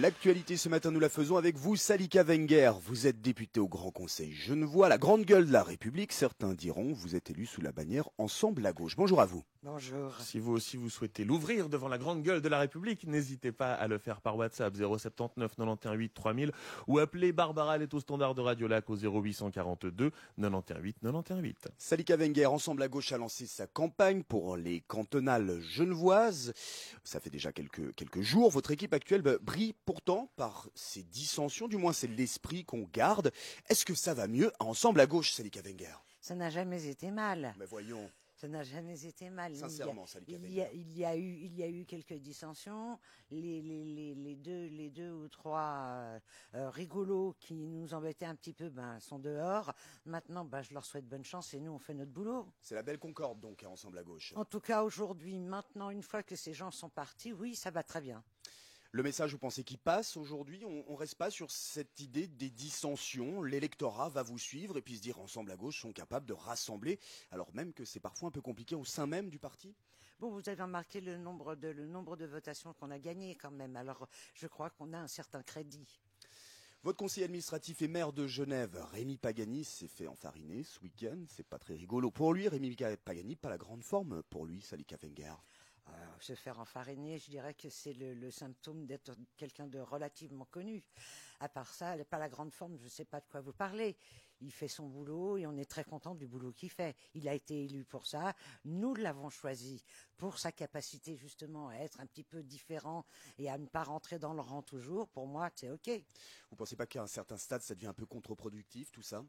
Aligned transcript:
L'actualité 0.00 0.56
ce 0.56 0.68
matin, 0.68 0.90
nous 0.90 0.98
la 0.98 1.08
faisons 1.08 1.36
avec 1.36 1.56
vous, 1.56 1.76
Salika 1.76 2.24
Wenger. 2.24 2.72
Vous 2.82 3.06
êtes 3.06 3.20
député 3.20 3.60
au 3.60 3.68
Grand 3.68 3.92
Conseil 3.92 4.32
Genevois, 4.32 4.88
la 4.88 4.98
grande 4.98 5.24
gueule 5.24 5.46
de 5.46 5.52
la 5.52 5.62
République. 5.62 6.10
Certains 6.10 6.52
diront, 6.52 6.92
vous 6.92 7.14
êtes 7.14 7.30
élu 7.30 7.46
sous 7.46 7.60
la 7.60 7.70
bannière 7.70 8.08
Ensemble 8.18 8.66
à 8.66 8.72
gauche. 8.72 8.96
Bonjour 8.96 9.20
à 9.20 9.26
vous. 9.26 9.44
Bonjour. 9.64 10.14
Si 10.20 10.38
vous 10.38 10.52
aussi 10.52 10.76
vous 10.76 10.90
souhaitez 10.90 11.24
l'ouvrir 11.24 11.70
devant 11.70 11.88
la 11.88 11.96
grande 11.96 12.22
gueule 12.22 12.42
de 12.42 12.48
la 12.50 12.58
République, 12.58 13.06
n'hésitez 13.06 13.50
pas 13.50 13.72
à 13.72 13.88
le 13.88 13.96
faire 13.96 14.20
par 14.20 14.36
WhatsApp 14.36 14.76
079 14.76 15.56
91 15.56 15.96
8 15.96 16.12
3000 16.12 16.52
ou 16.86 16.98
appelez 16.98 17.32
Barbara, 17.32 17.78
au 17.90 18.00
standard 18.00 18.34
de 18.34 18.42
Radio 18.42 18.68
Lac 18.68 18.90
au 18.90 18.96
0842 18.96 20.10
91 20.36 20.82
8 20.82 20.96
91 21.00 21.40
8. 21.40 21.68
Salika 21.78 22.14
Wenger, 22.14 22.44
Ensemble 22.44 22.82
à 22.82 22.88
gauche, 22.88 23.10
a 23.12 23.16
lancé 23.16 23.46
sa 23.46 23.66
campagne 23.66 24.22
pour 24.22 24.58
les 24.58 24.82
cantonales 24.82 25.58
genevoises. 25.62 26.52
Ça 27.02 27.18
fait 27.18 27.30
déjà 27.30 27.50
quelques, 27.50 27.94
quelques 27.94 28.20
jours. 28.20 28.50
Votre 28.50 28.72
équipe 28.72 28.92
actuelle 28.92 29.22
bah, 29.22 29.38
brille 29.40 29.74
pourtant 29.86 30.30
par 30.36 30.68
ses 30.74 31.04
dissensions, 31.04 31.68
du 31.68 31.78
moins 31.78 31.94
c'est 31.94 32.06
l'esprit 32.06 32.66
qu'on 32.66 32.86
garde. 32.92 33.32
Est-ce 33.70 33.86
que 33.86 33.94
ça 33.94 34.12
va 34.12 34.28
mieux 34.28 34.52
à 34.60 34.64
Ensemble 34.64 35.00
à 35.00 35.06
gauche, 35.06 35.32
Salika 35.32 35.62
Wenger 35.62 35.94
Ça 36.20 36.34
n'a 36.34 36.50
jamais 36.50 36.86
été 36.86 37.10
mal. 37.10 37.54
Mais 37.58 37.64
voyons. 37.64 38.10
Ça 38.44 38.48
n'a 38.48 38.62
jamais 38.62 39.06
été 39.06 39.30
mal. 39.30 39.56
Sincèrement, 39.56 40.04
il 40.28 40.52
y, 40.52 40.60
a, 40.60 40.70
il, 40.70 40.92
y 40.98 41.02
a, 41.02 41.16
eu, 41.16 41.32
il 41.32 41.54
y 41.54 41.62
a 41.62 41.66
eu 41.66 41.86
quelques 41.86 42.12
dissensions. 42.12 42.98
Les, 43.30 43.62
les, 43.62 43.84
les, 43.86 44.14
les 44.14 44.36
deux, 44.36 44.66
les 44.66 44.90
deux 44.90 45.12
ou 45.12 45.28
trois 45.28 46.20
euh, 46.54 46.68
rigolos 46.68 47.36
qui 47.40 47.54
nous 47.54 47.94
embêtaient 47.94 48.26
un 48.26 48.34
petit 48.34 48.52
peu 48.52 48.68
ben, 48.68 49.00
sont 49.00 49.18
dehors. 49.18 49.72
Maintenant, 50.04 50.44
ben, 50.44 50.60
je 50.60 50.74
leur 50.74 50.84
souhaite 50.84 51.08
bonne 51.08 51.24
chance 51.24 51.54
et 51.54 51.60
nous, 51.60 51.72
on 51.72 51.78
fait 51.78 51.94
notre 51.94 52.12
boulot. 52.12 52.46
C'est 52.60 52.74
la 52.74 52.82
belle 52.82 52.98
concorde, 52.98 53.40
donc, 53.40 53.64
Ensemble 53.64 53.96
à 53.96 54.02
gauche. 54.02 54.34
En 54.36 54.44
tout 54.44 54.60
cas, 54.60 54.82
aujourd'hui, 54.82 55.38
maintenant, 55.38 55.88
une 55.88 56.02
fois 56.02 56.22
que 56.22 56.36
ces 56.36 56.52
gens 56.52 56.70
sont 56.70 56.90
partis, 56.90 57.32
oui, 57.32 57.54
ça 57.54 57.70
va 57.70 57.82
très 57.82 58.02
bien. 58.02 58.22
Le 58.94 59.02
message, 59.02 59.32
vous 59.32 59.38
pensez 59.38 59.64
qu'il 59.64 59.78
passe 59.78 60.16
aujourd'hui? 60.16 60.64
On 60.64 60.92
ne 60.92 60.96
reste 60.96 61.16
pas 61.16 61.28
sur 61.28 61.50
cette 61.50 61.98
idée 61.98 62.28
des 62.28 62.48
dissensions. 62.48 63.42
L'électorat 63.42 64.08
va 64.08 64.22
vous 64.22 64.38
suivre 64.38 64.78
et 64.78 64.82
puis 64.82 64.98
se 64.98 65.02
dire 65.02 65.18
ensemble 65.18 65.50
à 65.50 65.56
gauche 65.56 65.80
sont 65.80 65.92
capables 65.92 66.26
de 66.26 66.32
rassembler, 66.32 67.00
alors 67.32 67.52
même 67.54 67.72
que 67.72 67.84
c'est 67.84 67.98
parfois 67.98 68.28
un 68.28 68.30
peu 68.30 68.40
compliqué 68.40 68.76
au 68.76 68.84
sein 68.84 69.08
même 69.08 69.30
du 69.30 69.40
parti. 69.40 69.74
Bon, 70.20 70.30
vous 70.30 70.48
avez 70.48 70.62
remarqué 70.62 71.00
le 71.00 71.16
nombre 71.16 71.56
de, 71.56 71.66
le 71.66 71.88
nombre 71.88 72.16
de 72.16 72.24
votations 72.24 72.72
qu'on 72.72 72.92
a 72.92 73.00
gagnées 73.00 73.34
quand 73.34 73.50
même. 73.50 73.74
Alors, 73.74 74.08
je 74.32 74.46
crois 74.46 74.70
qu'on 74.70 74.92
a 74.92 74.98
un 74.98 75.08
certain 75.08 75.42
crédit. 75.42 76.00
Votre 76.84 76.98
conseiller 76.98 77.24
administratif 77.24 77.82
et 77.82 77.88
maire 77.88 78.12
de 78.12 78.28
Genève, 78.28 78.80
Rémi 78.92 79.16
Pagani, 79.16 79.64
s'est 79.64 79.88
fait 79.88 80.06
enfariner 80.06 80.62
ce 80.62 80.78
week-end. 80.78 81.18
C'est 81.30 81.48
pas 81.48 81.58
très 81.58 81.74
rigolo 81.74 82.12
pour 82.12 82.32
lui. 82.32 82.46
Rémi 82.46 82.76
Pagani, 83.04 83.34
pas 83.34 83.48
la 83.48 83.58
grande 83.58 83.82
forme 83.82 84.22
pour 84.30 84.46
lui, 84.46 84.60
Salika 84.60 84.96
Wenger. 85.02 85.34
Euh, 85.88 85.92
se 86.20 86.34
faire 86.34 86.58
enfariner, 86.58 87.18
je 87.18 87.28
dirais 87.30 87.52
que 87.52 87.68
c'est 87.68 87.92
le, 87.92 88.30
symptôme 88.30 88.86
d'être 88.86 89.14
quelqu'un 89.36 89.66
de 89.66 89.78
relativement 89.78 90.46
connu. 90.46 90.82
À 91.40 91.48
part 91.48 91.74
ça, 91.74 91.92
elle 91.92 91.98
n'est 91.98 92.04
pas 92.04 92.18
la 92.18 92.30
grande 92.30 92.52
forme, 92.52 92.78
je 92.78 92.84
ne 92.84 92.88
sais 92.88 93.04
pas 93.04 93.20
de 93.20 93.26
quoi 93.28 93.42
vous 93.42 93.52
parlez. 93.52 93.98
Il 94.40 94.50
fait 94.50 94.68
son 94.68 94.88
boulot 94.88 95.36
et 95.36 95.46
on 95.46 95.56
est 95.56 95.70
très 95.70 95.84
content 95.84 96.14
du 96.14 96.26
boulot 96.26 96.52
qu'il 96.52 96.70
fait. 96.70 96.96
Il 97.12 97.28
a 97.28 97.34
été 97.34 97.64
élu 97.64 97.84
pour 97.84 98.06
ça. 98.06 98.34
Nous 98.64 98.94
l'avons 98.94 99.28
choisi 99.28 99.84
pour 100.16 100.38
sa 100.38 100.52
capacité 100.52 101.16
justement 101.16 101.68
à 101.68 101.74
être 101.76 102.00
un 102.00 102.06
petit 102.06 102.24
peu 102.24 102.42
différent 102.42 103.04
et 103.38 103.50
à 103.50 103.58
ne 103.58 103.66
pas 103.66 103.84
rentrer 103.84 104.18
dans 104.18 104.32
le 104.32 104.40
rang 104.40 104.62
toujours. 104.62 105.08
Pour 105.08 105.26
moi, 105.26 105.50
c'est 105.54 105.70
OK. 105.70 105.90
Vous 106.50 106.56
pensez 106.56 106.76
pas 106.76 106.86
qu'à 106.86 107.02
un 107.02 107.06
certain 107.06 107.36
stade, 107.36 107.62
ça 107.62 107.74
devient 107.74 107.88
un 107.88 107.94
peu 107.94 108.06
contre-productif 108.06 108.90
tout 108.90 109.02
ça? 109.02 109.22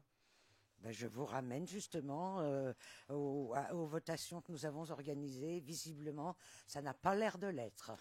Ben, 0.82 0.92
je 0.92 1.06
vous 1.06 1.24
ramène 1.24 1.66
justement 1.66 2.40
euh, 2.40 2.72
aux, 3.08 3.54
aux, 3.72 3.86
votations 3.86 4.40
que 4.40 4.52
nous 4.52 4.66
avons 4.66 4.90
organisées. 4.90 5.60
Visiblement, 5.60 6.36
ça 6.66 6.82
n'a 6.82 6.94
pas 6.94 7.14
l'air 7.14 7.38
de 7.38 7.46
l'être. 7.46 7.92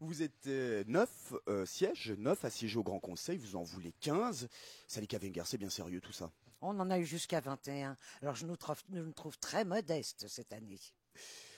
Vous 0.00 0.22
êtes 0.22 0.46
euh, 0.46 0.84
neuf 0.86 1.32
euh, 1.48 1.66
sièges, 1.66 2.12
neuf 2.12 2.44
assiégés 2.44 2.78
au 2.78 2.84
Grand 2.84 3.00
Conseil, 3.00 3.36
vous 3.36 3.56
en 3.56 3.64
voulez 3.64 3.92
15. 4.00 4.48
Salika 4.86 5.18
Wenger, 5.18 5.42
c'est 5.44 5.58
bien 5.58 5.70
sérieux 5.70 6.00
tout 6.00 6.12
ça 6.12 6.30
On 6.60 6.78
en 6.78 6.88
a 6.90 7.00
eu 7.00 7.04
jusqu'à 7.04 7.40
21. 7.40 7.96
Alors 8.22 8.36
je 8.36 8.46
nous 8.46 8.56
trouve, 8.56 8.80
je 8.92 9.00
nous 9.00 9.12
trouve 9.12 9.36
très 9.38 9.64
modeste 9.64 10.28
cette 10.28 10.52
année. 10.52 10.78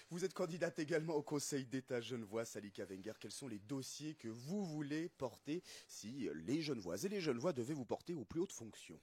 Vous 0.08 0.24
êtes 0.24 0.32
candidate 0.32 0.78
également 0.78 1.14
au 1.14 1.22
Conseil 1.22 1.66
d'État 1.66 2.00
Genevois, 2.00 2.46
Salika 2.46 2.86
Wenger. 2.86 3.12
Quels 3.20 3.30
sont 3.30 3.46
les 3.46 3.58
dossiers 3.58 4.14
que 4.14 4.28
vous 4.28 4.64
voulez 4.64 5.10
porter 5.10 5.62
si 5.86 6.30
les 6.34 6.62
Genevoises 6.62 7.04
et 7.04 7.10
les 7.10 7.20
Genevois 7.20 7.52
devaient 7.52 7.74
vous 7.74 7.84
porter 7.84 8.14
aux 8.14 8.24
plus 8.24 8.40
hautes 8.40 8.52
fonctions? 8.52 8.98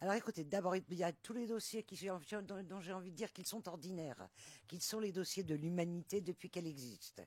Alors 0.00 0.14
écoutez, 0.14 0.44
d'abord, 0.44 0.76
il 0.76 0.84
y 0.90 1.02
a 1.02 1.12
tous 1.12 1.32
les 1.32 1.46
dossiers 1.46 1.82
qui, 1.82 1.98
dont 2.06 2.80
j'ai 2.80 2.92
envie 2.92 3.10
de 3.10 3.16
dire 3.16 3.32
qu'ils 3.32 3.46
sont 3.46 3.68
ordinaires, 3.68 4.28
qu'ils 4.68 4.82
sont 4.82 5.00
les 5.00 5.12
dossiers 5.12 5.42
de 5.42 5.54
l'humanité 5.54 6.20
depuis 6.20 6.50
qu'elle 6.50 6.66
existe. 6.66 7.22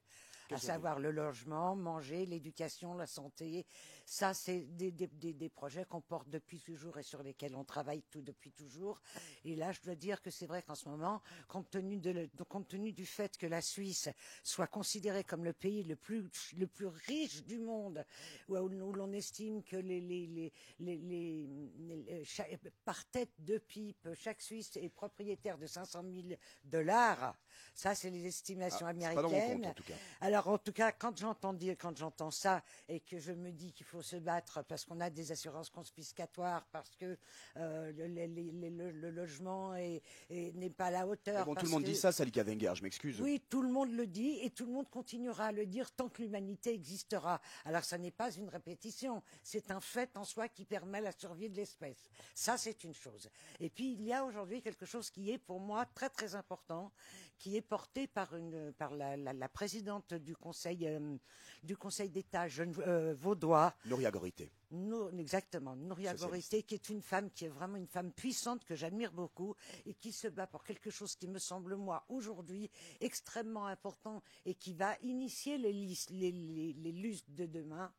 À 0.51 0.57
savoir 0.57 0.99
le 0.99 1.11
logement, 1.11 1.75
manger, 1.75 2.25
l'éducation, 2.25 2.93
la 2.93 3.07
santé. 3.07 3.65
Ça, 4.05 4.33
c'est 4.33 4.61
des, 4.61 4.91
des, 4.91 5.07
des, 5.07 5.33
des, 5.33 5.49
projets 5.49 5.85
qu'on 5.85 6.01
porte 6.01 6.27
depuis 6.29 6.59
toujours 6.59 6.97
et 6.97 7.03
sur 7.03 7.23
lesquels 7.23 7.55
on 7.55 7.63
travaille 7.63 8.03
tout 8.09 8.21
depuis 8.21 8.51
toujours. 8.51 9.01
Et 9.45 9.55
là, 9.55 9.71
je 9.71 9.81
dois 9.81 9.95
dire 9.95 10.21
que 10.21 10.29
c'est 10.29 10.47
vrai 10.47 10.61
qu'en 10.63 10.75
ce 10.75 10.89
moment, 10.89 11.21
compte 11.47 11.69
tenu, 11.69 11.97
de, 11.99 12.29
compte 12.49 12.67
tenu 12.67 12.91
du 12.91 13.05
fait 13.05 13.37
que 13.37 13.47
la 13.47 13.61
Suisse 13.61 14.09
soit 14.43 14.67
considérée 14.67 15.23
comme 15.23 15.43
le 15.43 15.53
pays 15.53 15.83
le 15.83 15.95
plus, 15.95 16.29
le 16.57 16.67
plus 16.67 16.87
riche 16.87 17.43
du 17.43 17.59
monde, 17.59 18.05
où, 18.49 18.57
où 18.57 18.93
l'on 18.93 19.13
estime 19.13 19.63
que 19.63 19.77
les, 19.77 20.01
les, 20.01 20.51
les, 20.79 20.97
les, 20.97 22.23
chaque, 22.25 22.59
par 22.83 23.05
tête 23.05 23.31
de 23.39 23.57
pipe, 23.57 24.09
chaque 24.15 24.41
Suisse 24.41 24.75
est 24.77 24.89
propriétaire 24.89 25.57
de 25.57 25.67
500 25.67 26.03
000 26.03 26.39
dollars. 26.63 27.35
Ça, 27.73 27.95
c'est 27.95 28.09
les 28.09 28.25
estimations 28.25 28.85
ah, 28.85 28.89
américaines. 28.89 29.61
Compte, 29.61 29.65
en 29.65 29.73
tout 29.73 29.83
cas. 29.83 29.93
Alors, 30.19 30.40
en 30.47 30.57
tout 30.57 30.71
cas, 30.71 30.91
quand 30.91 31.17
j'entends 31.17 31.53
dire, 31.53 31.75
quand 31.79 31.95
j'entends 31.97 32.31
ça, 32.31 32.63
et 32.87 32.99
que 32.99 33.19
je 33.19 33.31
me 33.31 33.51
dis 33.51 33.71
qu'il 33.73 33.85
faut 33.85 34.01
se 34.01 34.15
battre 34.15 34.63
parce 34.67 34.85
qu'on 34.85 34.99
a 34.99 35.09
des 35.09 35.31
assurances 35.31 35.69
confiscatoires, 35.69 36.65
parce 36.71 36.95
que 36.95 37.17
euh, 37.57 37.91
le, 37.91 38.07
le, 38.07 38.69
le, 38.69 38.91
le, 38.91 39.11
logement 39.11 39.73
n'est 39.73 40.69
pas 40.69 40.85
à 40.87 40.91
la 40.91 41.07
hauteur. 41.07 41.45
Bon, 41.45 41.55
tout 41.55 41.65
le 41.65 41.71
monde 41.71 41.83
que... 41.83 41.89
dit 41.89 41.95
ça, 41.95 42.11
Salika 42.11 42.43
Wenger, 42.43 42.73
je 42.75 42.83
m'excuse. 42.83 43.21
Oui, 43.21 43.41
tout 43.49 43.61
le 43.61 43.69
monde 43.69 43.91
le 43.91 44.07
dit, 44.07 44.39
et 44.41 44.49
tout 44.49 44.65
le 44.65 44.71
monde 44.71 44.89
continuera 44.89 45.45
à 45.45 45.51
le 45.51 45.65
dire 45.65 45.91
tant 45.91 46.09
que 46.09 46.21
l'humanité 46.21 46.73
existera. 46.73 47.41
Alors, 47.65 47.83
ça 47.83 47.97
n'est 47.97 48.11
pas 48.11 48.31
une 48.31 48.49
répétition, 48.49 49.21
c'est 49.43 49.71
un 49.71 49.79
fait 49.81 50.15
en 50.17 50.23
soi 50.23 50.47
qui 50.47 50.65
permet 50.65 51.01
la 51.01 51.11
survie 51.11 51.49
de 51.49 51.55
l'espèce. 51.55 52.09
Ça, 52.33 52.57
c'est 52.57 52.83
une 52.83 52.93
chose. 52.93 53.29
Et 53.59 53.69
puis, 53.69 53.93
il 53.93 54.03
y 54.03 54.13
a 54.13 54.25
aujourd'hui 54.25 54.61
quelque 54.61 54.85
chose 54.85 55.09
qui 55.09 55.31
est 55.31 55.37
pour 55.37 55.59
moi 55.59 55.85
très 55.85 56.09
très 56.09 56.35
important, 56.35 56.91
qui 57.37 57.57
est 57.57 57.61
porté 57.61 58.07
par, 58.07 58.35
une, 58.35 58.71
par 58.73 58.93
la, 58.93 59.17
la, 59.17 59.33
la 59.33 59.49
présidente 59.49 60.13
du 60.13 60.30
Conseil, 60.35 60.87
euh, 60.87 61.17
du 61.63 61.77
Conseil 61.77 62.09
d'État 62.09 62.45
euh, 62.59 63.13
vaudois. 63.17 63.73
Nouria 63.85 64.11
Gorité. 64.11 64.51
No, 64.71 65.11
exactement, 65.11 65.75
Nouria 65.75 66.13
Gorité, 66.13 66.63
qui 66.63 66.75
est 66.75 66.89
une 66.89 67.01
femme 67.01 67.29
qui 67.31 67.45
est 67.45 67.49
vraiment 67.49 67.75
une 67.75 67.87
femme 67.87 68.11
puissante 68.11 68.63
que 68.63 68.75
j'admire 68.75 69.11
beaucoup 69.11 69.53
et 69.85 69.93
qui 69.93 70.11
se 70.13 70.27
bat 70.29 70.47
pour 70.47 70.63
quelque 70.63 70.89
chose 70.89 71.15
qui 71.15 71.27
me 71.27 71.39
semble 71.39 71.75
moi 71.75 72.05
aujourd'hui 72.07 72.69
extrêmement 73.01 73.67
important 73.67 74.21
et 74.45 74.55
qui 74.55 74.73
va 74.73 74.95
initier 75.01 75.57
les 75.57 75.73
listes, 75.73 76.09
les, 76.11 76.31
les, 76.31 76.73
les 76.73 76.91
lustres 76.93 77.31
de 77.31 77.45
demain 77.45 77.91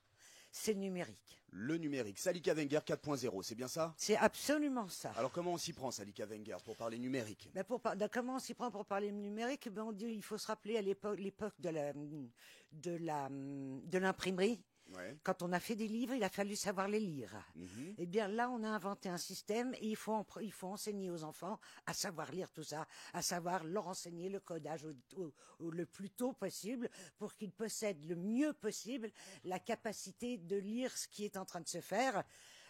c'est 0.53 0.75
numérique. 0.75 1.43
Le 1.51 1.77
numérique. 1.77 2.19
Salika 2.19 2.55
Wenger 2.55 2.79
4.0, 2.79 3.43
c'est 3.43 3.55
bien 3.55 3.69
ça? 3.69 3.93
C'est 3.97 4.17
absolument 4.17 4.89
ça. 4.89 5.13
Alors 5.17 5.33
comment 5.33 5.53
on 5.53 5.59
s'y 5.59 5.73
prend, 5.73 5.91
Salika 5.91 6.25
Wenger, 6.27 6.57
pour 6.65 6.77
parler 6.77 6.99
numérique? 6.99 7.51
Ben 7.55 7.65
pour, 7.65 7.81
ben 7.81 8.09
Comment 8.11 8.37
on 8.37 8.39
s'y 8.39 8.55
prend 8.55 8.71
pour 8.71 8.87
parler 8.87 9.11
numérique? 9.11 9.69
Ben 9.71 9.83
on 9.83 9.93
dit, 9.93 10.07
Il 10.07 10.23
faut 10.23 10.39
se 10.39 10.47
rappeler 10.47 10.77
à 10.77 10.83
l'époque 10.83 11.19
de 11.59 11.69
la 11.71 11.93
de 12.73 12.97
la 12.97 13.29
de 13.31 13.99
l'imprimerie. 13.99 14.63
Ouais. 14.97 15.17
Quand 15.23 15.43
on 15.43 15.53
a 15.53 15.61
fait 15.61 15.77
des 15.77 15.89
livres, 15.89 16.15
il 16.15 16.23
a 16.25 16.29
fallu 16.29 16.57
savoir 16.57 16.89
les 16.89 17.01
lire. 17.01 17.33
Mm 17.55 17.65
-hmm. 17.65 17.95
Eh 17.99 18.07
bien, 18.07 18.29
là, 18.29 18.51
on 18.51 18.63
a 18.63 18.69
inventé 18.69 19.09
un 19.09 19.19
système 19.19 19.75
et 19.75 19.89
il 19.89 19.97
faut, 19.97 20.13
en, 20.13 20.27
il 20.41 20.53
faut 20.53 20.69
enseigner 20.69 21.11
aux 21.11 21.23
enfants 21.25 21.59
à 21.87 21.95
savoir 21.95 22.31
lire 22.33 22.51
tout 22.53 22.65
ça, 22.65 22.87
à 23.13 23.23
savoir 23.23 23.65
leur 23.65 23.87
enseigner 23.89 24.29
le 24.29 24.41
codage 24.41 24.85
au, 24.85 24.95
au, 25.17 25.33
au, 25.59 25.71
le 25.71 25.87
plus 25.87 26.11
tôt 26.11 26.33
possible 26.33 26.89
pour 27.19 27.35
qu'ils 27.37 27.53
possèdent 27.53 28.05
le 28.05 28.17
mieux 28.17 28.53
possible 28.53 29.11
la 29.45 29.59
capacité 29.59 30.39
de 30.39 30.57
lire 30.57 30.91
ce 30.97 31.07
qui 31.09 31.25
est 31.25 31.37
en 31.37 31.45
train 31.45 31.61
de 31.61 31.69
se 31.69 31.81
faire 31.81 32.25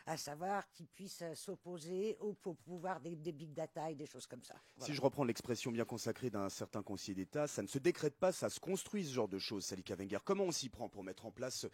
à 0.06 0.16
savoir 0.16 0.70
qu'ils 0.72 0.88
puissent 0.88 1.24
s'opposer 1.34 2.16
au, 2.20 2.36
au, 2.44 2.54
pouvoir 2.54 3.00
des, 3.00 3.16
des, 3.16 3.32
big 3.32 3.52
data 3.52 3.90
et 3.90 3.94
des 3.94 4.06
choses 4.06 4.26
comme 4.26 4.42
ça. 4.42 4.54
Voilà. 4.76 4.86
Si 4.86 4.94
je 4.94 5.00
reprends 5.00 5.24
l'expression 5.24 5.70
bien 5.70 5.84
consacrée 5.84 6.30
d'un 6.30 6.48
certain 6.48 6.82
conseiller 6.82 7.14
d'État, 7.14 7.46
ça 7.46 7.62
ne 7.62 7.68
se 7.68 7.78
décrète 7.78 8.16
pas, 8.18 8.32
ça 8.32 8.50
se 8.50 8.60
construit 8.60 9.04
ce 9.04 9.12
genre 9.12 9.28
de 9.28 9.38
choses, 9.38 9.64
Salika 9.64 9.94
Wenger. 9.94 10.18
Comment 10.24 10.44
on 10.44 10.52
s'y 10.52 10.68
prend 10.68 10.88
pour 10.88 11.04
mettre 11.04 11.26
en 11.26 11.30
place 11.30 11.66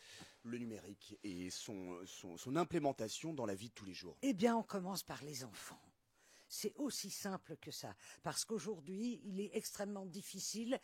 le 0.43 0.59
numérique 0.59 1.19
et 1.25 1.51
son, 1.51 1.99
son, 2.07 2.37
son 2.37 2.57
implémentation 2.57 3.33
dans 3.33 3.47
la 3.47 3.55
vie 3.55 3.69
de 3.69 3.75
tous 3.75 3.85
les 3.85 3.95
jours? 3.95 4.17
Eh 4.23 4.35
bien, 4.35 4.57
on 4.57 4.63
commence 4.63 5.03
par 5.03 5.23
les 5.25 5.45
enfants. 5.45 5.81
C'est 6.49 6.75
aussi 6.77 7.11
simple 7.11 7.57
que 7.59 7.71
ça. 7.71 7.95
Parce 8.23 8.45
qu'aujourd'hui, 8.45 9.21
il 9.25 9.41
est 9.41 9.51
extrêmement 9.55 10.07
difficile, 10.07 10.79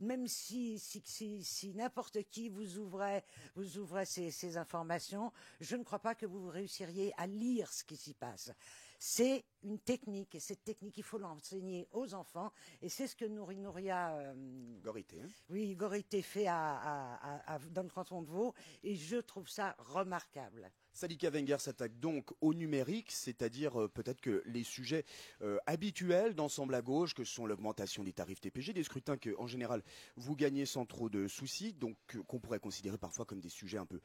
même 0.00 0.26
si, 0.28 0.78
si, 0.78 1.02
si, 1.04 1.42
si 1.42 1.74
n'importe 1.74 2.22
qui 2.30 2.48
vous 2.50 2.76
ouvrait, 2.78 3.24
vous 3.54 3.78
ouvrait 3.78 4.04
ces, 4.06 4.30
ces, 4.30 4.56
informations, 4.58 5.32
je 5.60 5.76
ne 5.76 5.84
crois 5.84 5.98
pas 6.00 6.14
que 6.14 6.26
vous 6.26 6.48
réussiriez 6.48 7.12
à 7.16 7.26
lire 7.26 7.72
ce 7.72 7.84
qui 7.84 7.96
s'y 7.96 8.14
passe. 8.14 8.52
C'est 8.98 9.44
une 9.62 9.78
technique 9.78 10.34
et 10.34 10.40
cette 10.40 10.64
technique, 10.64 10.98
il 10.98 11.04
faut 11.04 11.18
l'enseigner 11.18 11.88
aux 11.92 12.14
enfants 12.14 12.52
et 12.82 12.88
c'est 12.88 13.06
ce 13.06 13.14
que 13.14 13.24
Nouri 13.24 13.56
Nouria, 13.56 14.16
euh, 14.16 14.34
Gorité. 14.82 15.20
hein. 15.22 15.28
oui, 15.50 15.74
Gorité 15.76 16.20
fait 16.20 16.48
à- 16.48 17.14
à- 17.14 17.54
à- 17.54 17.58
dans 17.60 17.84
le 17.84 17.88
canton 17.90 18.22
de 18.22 18.28
Vaud 18.28 18.54
et 18.82 18.96
je 18.96 19.16
trouve 19.16 19.48
ça 19.48 19.76
remarquable. 19.78 20.70
Salika 20.98 21.30
Wenger 21.30 21.58
s'attaque 21.60 22.00
donc 22.00 22.32
au 22.40 22.54
numérique, 22.54 23.12
c'est-à-dire 23.12 23.82
euh, 23.82 23.88
peut-être 23.88 24.20
que 24.20 24.42
les 24.46 24.64
sujets 24.64 25.04
euh, 25.42 25.56
habituels 25.64 26.34
d'ensemble 26.34 26.74
à 26.74 26.82
gauche, 26.82 27.14
que 27.14 27.22
sont 27.22 27.46
l'augmentation 27.46 28.02
des 28.02 28.12
tarifs 28.12 28.40
TPG, 28.40 28.72
des 28.72 28.82
scrutins 28.82 29.16
que, 29.16 29.30
en 29.38 29.46
général, 29.46 29.84
vous 30.16 30.34
gagnez 30.34 30.66
sans 30.66 30.86
trop 30.86 31.08
de 31.08 31.28
soucis, 31.28 31.72
donc 31.72 31.96
euh, 32.16 32.22
qu'on 32.24 32.40
pourrait 32.40 32.58
considérer 32.58 32.98
parfois 32.98 33.24
comme 33.24 33.38
des 33.38 33.48
sujets 33.48 33.78
un 33.78 33.86
peu, 33.86 34.00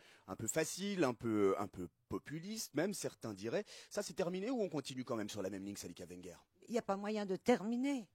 faciles, 0.45 1.03
un 1.03 1.15
peu, 1.15 1.55
un 1.57 1.65
peu 1.65 1.87
populistes, 2.09 2.75
même 2.75 2.93
certains 2.93 3.33
diraient. 3.33 3.65
Ça, 3.89 4.03
c'est 4.03 4.13
terminé 4.13 4.51
ou 4.51 4.61
on 4.61 4.69
continue 4.69 5.03
quand 5.03 5.15
même 5.15 5.29
sur 5.29 5.41
la 5.41 5.49
même 5.49 5.65
ligne, 5.65 5.77
Salika 5.77 6.05
Wenger? 6.05 6.35
Il 6.67 6.73
n'y 6.73 6.77
a 6.77 6.83
pas 6.83 6.95
moyen 6.95 7.25
de 7.25 7.37
terminer 7.37 8.07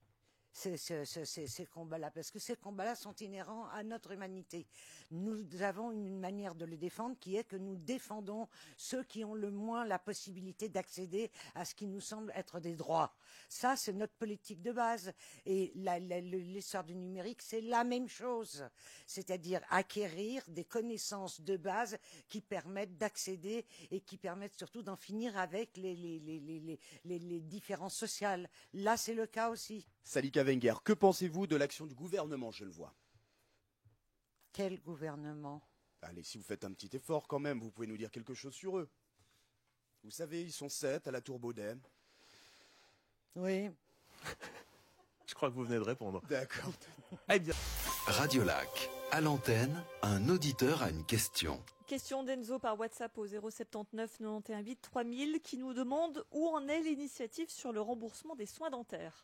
ces, 0.51 1.65
combats-là, 1.71 2.11
parce 2.11 2.31
que 2.31 2.39
ces 2.39 2.55
combats-là 2.55 2.95
sont 2.95 3.15
inhérents 3.15 3.67
à 3.69 3.83
notre 3.83 4.11
humanité. 4.11 4.67
Nous 5.11 5.43
avons 5.61 5.91
une 5.91 6.19
manière 6.19 6.55
de 6.55 6.65
les 6.65 6.77
défendre 6.77 7.17
qui 7.19 7.35
est 7.35 7.43
que 7.43 7.55
nous 7.55 7.75
défendons 7.75 8.47
ceux 8.77 9.03
qui 9.03 9.23
ont 9.23 9.33
le 9.35 9.51
moins 9.51 9.85
la 9.85 9.99
possibilité 9.99 10.69
d'accéder 10.69 11.31
à 11.55 11.65
ce 11.65 11.75
qui 11.75 11.87
nous 11.87 12.01
semble 12.01 12.31
être 12.35 12.59
des 12.59 12.75
droits. 12.75 13.13
Ça, 13.47 13.75
c'est 13.75 13.93
notre 13.93 14.13
politique 14.13 14.61
de 14.61 14.71
base. 14.71 15.13
Et 15.45 15.71
la- 15.75 15.99
la- 15.99 16.21
le- 16.21 16.37
l'histoire 16.39 16.83
du 16.83 16.95
numérique, 16.95 17.41
c'est 17.41 17.61
la 17.61 17.83
même 17.83 18.07
chose. 18.07 18.67
C'est-à-dire 19.05 19.61
acquérir 19.69 20.43
des 20.47 20.65
connaissances 20.65 21.41
de 21.41 21.57
base 21.57 21.97
qui 22.27 22.41
permettent 22.41 22.97
d'accéder 22.97 23.65
et 23.91 24.01
qui 24.01 24.17
permettent 24.17 24.57
surtout 24.57 24.83
d'en 24.83 24.95
finir 24.97 25.37
avec 25.37 25.77
les 25.77 27.41
différences 27.41 27.95
sociales. 27.95 28.49
Là, 28.73 28.97
c'est 28.97 29.13
le 29.13 29.27
cas 29.27 29.49
aussi. 29.49 29.87
Salika 30.09 30.43
Wenger, 30.43 30.73
que 30.83 30.91
pensez-vous 30.91 31.45
de 31.45 31.55
l'action 31.55 31.85
du 31.85 31.93
gouvernement, 31.93 32.49
je 32.49 32.65
le 32.65 32.71
vois? 32.71 32.95
Quel 34.51 34.81
gouvernement? 34.81 35.61
Allez, 36.01 36.23
si 36.23 36.39
vous 36.39 36.43
faites 36.43 36.63
un 36.65 36.73
petit 36.73 36.89
effort 36.97 37.27
quand 37.27 37.37
même, 37.37 37.59
vous 37.59 37.69
pouvez 37.69 37.85
nous 37.85 37.95
dire 37.95 38.09
quelque 38.09 38.33
chose 38.33 38.55
sur 38.55 38.79
eux. 38.79 38.89
Vous 40.03 40.09
savez, 40.09 40.41
ils 40.41 40.51
sont 40.51 40.67
sept 40.67 41.07
à 41.07 41.11
la 41.11 41.21
Tour 41.21 41.37
Baudet. 41.37 41.75
Oui. 43.35 43.69
Je 45.27 45.35
crois 45.35 45.51
que 45.51 45.53
vous 45.53 45.65
venez 45.65 45.75
de 45.77 45.83
répondre. 45.83 46.23
D'accord. 46.27 46.73
Eh 47.31 47.37
bien, 47.37 47.53
Radio 48.07 48.43
Lac, 48.43 48.89
à 49.11 49.21
l'antenne, 49.21 49.79
un 50.01 50.27
auditeur 50.27 50.81
a 50.81 50.89
une 50.89 51.05
question. 51.05 51.63
Question 51.85 52.23
d'Enzo 52.23 52.57
par 52.57 52.79
WhatsApp 52.79 53.15
au 53.15 53.27
079 53.27 54.17
91 54.17 54.65
8 54.65 54.81
3000 54.81 55.39
qui 55.41 55.59
nous 55.59 55.75
demande 55.75 56.25
où 56.31 56.47
en 56.47 56.67
est 56.67 56.81
l'initiative 56.81 57.51
sur 57.51 57.71
le 57.71 57.81
remboursement 57.81 58.35
des 58.35 58.47
soins 58.47 58.71
dentaires. 58.71 59.23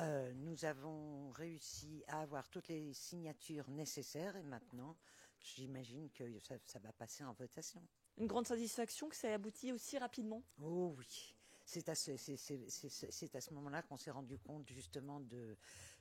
Euh, 0.00 0.32
nous 0.34 0.64
avons 0.64 1.30
réussi 1.30 2.02
à 2.08 2.22
avoir 2.22 2.48
toutes 2.48 2.68
les 2.68 2.92
signatures 2.92 3.68
nécessaires 3.70 4.34
et 4.36 4.42
maintenant, 4.42 4.96
j'imagine 5.40 6.10
que 6.10 6.38
ça, 6.40 6.56
ça 6.64 6.80
va 6.80 6.92
passer 6.92 7.22
en 7.24 7.32
votation. 7.32 7.80
Une 8.18 8.26
grande 8.26 8.46
satisfaction 8.46 9.08
que 9.08 9.14
ça 9.16 9.28
ait 9.28 9.34
abouti 9.34 9.72
aussi 9.72 9.96
rapidement. 9.98 10.42
Oh 10.60 10.94
oui. 10.98 11.34
C'est 11.64 11.88
à 11.88 11.94
ce, 11.94 13.54
moment-là 13.54 13.82
qu'on 13.82 13.96
s'est 13.96 14.10
rendu 14.10 14.38
compte 14.38 14.68
justement 14.68 15.20
de, 15.20 15.56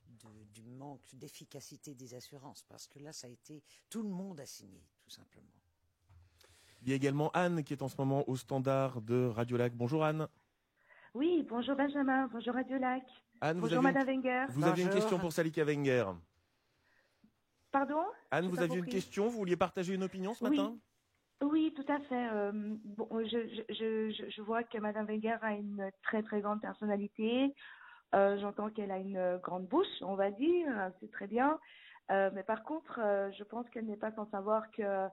de- 0.08 0.44
du 0.54 0.64
manque 0.64 1.08
d'efficacité 1.14 1.96
des 1.96 2.16
assurances 2.16 2.64
parce 2.64 2.88
que 2.88 3.00
là, 3.00 3.14
ça 3.14 3.28
a 3.28 3.30
été 3.30 3.64
tout 3.90 4.02
le 4.04 4.10
monde 4.10 4.40
a 4.42 4.46
signé, 4.46 4.84
tout 5.02 5.10
simplement. 5.10 5.48
il 6.82 6.90
y 6.90 6.92
a 6.92 6.96
également 6.96 7.32
Anne 7.32 7.64
qui 7.64 7.74
est 7.74 7.82
en 7.82 7.88
ce 7.88 7.96
moment 7.98 8.28
au 8.28 8.36
standard 8.36 9.02
de 9.02 9.28
Radio 9.28 9.56
Lac. 9.56 9.74
Bonjour 9.74 10.04
Anne. 10.04 10.28
Oui, 11.14 11.46
bonjour 11.48 11.76
Benjamin, 11.76 12.28
bonjour 12.28 12.56
Radio 12.56 12.78
Lac, 12.78 13.04
Anne, 13.44 13.58
vous 13.58 13.64
bonjour 13.64 13.80
avez, 13.80 13.94
Madame 13.94 14.08
Wenger. 14.08 14.46
vous 14.52 14.64
aviez 14.66 14.86
une 14.86 14.90
question 14.90 15.20
pour 15.20 15.34
Salika 15.34 15.66
Wenger. 15.66 16.06
Pardon? 17.74 18.06
Anne, 18.32 18.48
vous 18.48 18.62
aviez 18.62 18.78
une 18.80 18.86
question, 18.86 19.26
vous 19.26 19.38
vouliez 19.38 19.58
partager 19.58 19.94
une 19.94 20.04
opinion 20.04 20.34
ce 20.34 20.46
matin? 20.46 20.78
Oui, 21.42 21.74
tout 21.76 21.84
à 21.92 22.00
fait. 22.00 22.30
euh, 22.32 22.52
bon, 22.54 23.10
je, 23.26 23.28
je, 23.50 23.74
je, 23.74 24.12
je- 24.12 24.30
je 24.30 24.42
vois 24.42 24.64
que 24.64 24.78
Madame 24.78 25.08
Wenger 25.08 25.36
a 25.42 25.56
une 25.56 25.92
très 26.04 26.24
très 26.24 26.40
grande 26.40 26.62
personnalité. 26.62 27.54
Euh, 28.16 28.38
J'entends 28.40 28.70
qu'elle 28.70 28.92
a 28.92 28.98
une 28.98 29.38
grande 29.44 29.68
bouche, 29.68 30.02
on 30.02 30.16
va 30.16 30.32
dire, 30.32 30.92
c'est 31.02 31.12
très 31.12 31.28
bien. 31.28 31.60
Euh, 32.12 32.32
mais 32.34 32.44
par 32.44 32.64
contre, 32.64 33.02
euh, 33.04 33.30
je 33.38 33.44
pense 33.44 33.70
qu'elle 33.72 33.88
n'est 33.88 33.98
pas 33.98 34.14
sans 34.14 34.30
savoir 34.30 34.72
que, 34.72 35.08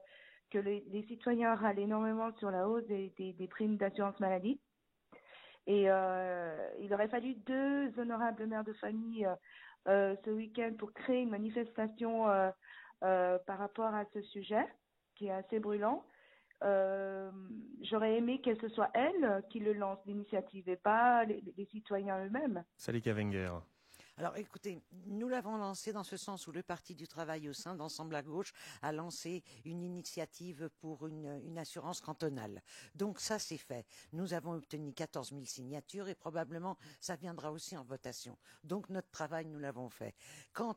que 0.51 0.57
les, 0.57 0.85
les 0.89 1.03
citoyens 1.07 1.53
râlent 1.55 1.79
énormément 1.79 2.31
sur 2.37 2.49
la 2.49 2.69
hausse 2.69 2.85
des, 2.87 3.11
des, 3.17 3.33
des 3.33 3.47
primes 3.49 3.75
d'assurance 3.75 4.17
maladie. 4.21 4.57
Et 5.67 5.85
euh, 5.89 6.69
il 6.79 6.93
aurait 6.93 7.07
fallu 7.07 7.35
deux 7.35 7.99
honorables 7.99 8.45
mères 8.47 8.63
de 8.63 8.73
famille 8.73 9.25
euh, 9.25 9.35
euh, 9.87 10.15
ce 10.25 10.31
week-end 10.31 10.73
pour 10.77 10.91
créer 10.93 11.21
une 11.21 11.29
manifestation 11.29 12.25
par 12.99 13.57
rapport 13.57 13.93
à 13.93 14.05
ce 14.13 14.21
sujet 14.21 14.65
qui 15.15 15.27
est 15.27 15.31
assez 15.31 15.59
brûlant. 15.59 16.05
J'aurais 17.81 18.17
aimé 18.17 18.41
que 18.41 18.53
ce 18.55 18.69
soit 18.69 18.91
elle 18.93 19.43
qui 19.49 19.59
le 19.59 19.73
lance 19.73 19.99
l'initiative 20.05 20.69
et 20.69 20.75
pas 20.75 21.25
les, 21.25 21.43
les 21.57 21.65
citoyens 21.65 22.25
eux-mêmes. 22.25 22.63
Salika 22.77 23.13
Wenger. 23.13 23.53
Alors 24.21 24.37
écoutez, 24.37 24.79
nous 25.07 25.27
l'avons 25.27 25.57
lancé 25.57 25.91
dans 25.93 26.03
ce 26.03 26.15
sens 26.15 26.45
où 26.45 26.51
le 26.51 26.61
Parti 26.61 26.93
du 26.93 27.07
Travail 27.07 27.49
au 27.49 27.53
sein 27.53 27.73
d'Ensemble 27.73 28.13
à 28.13 28.21
gauche 28.21 28.53
a 28.83 28.91
lancé 28.91 29.43
une 29.65 29.81
initiative 29.81 30.69
pour 30.79 31.07
une, 31.07 31.57
assurance 31.57 32.01
cantonale. 32.01 32.61
Donc 32.93 33.19
ça 33.19 33.39
c'est 33.39 33.57
fait. 33.57 33.83
Nous 34.13 34.35
avons 34.35 34.53
obtenu 34.53 34.93
14 34.93 35.31
000 35.31 35.45
signatures 35.45 36.07
et 36.07 36.13
probablement 36.13 36.77
ça 36.99 37.15
viendra 37.15 37.51
aussi 37.51 37.75
en 37.75 37.83
votation. 37.83 38.37
Donc 38.63 38.89
notre 38.89 39.09
travail 39.09 39.47
nous 39.47 39.57
l'avons 39.57 39.89
fait. 39.89 40.13
Quant 40.53 40.73
à 40.73 40.75